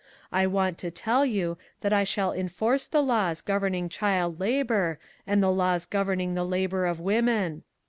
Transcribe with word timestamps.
"I 0.31 0.47
want 0.47 0.79
to 0.79 0.89
tell 0.89 1.27
you 1.27 1.59
that 1.81 1.93
I 1.93 2.05
shall 2.05 2.33
enforce 2.33 2.87
the 2.87 3.03
laws 3.03 3.39
governing 3.39 3.87
child 3.87 4.39
labor 4.39 4.97
and 5.27 5.43
the 5.43 5.51
laws 5.51 5.85
governing 5.85 6.33
the 6.33 6.43
labor 6.43 6.87
of 6.87 6.99
women. 6.99 7.61